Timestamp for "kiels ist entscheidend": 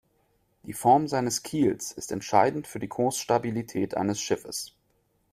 1.43-2.65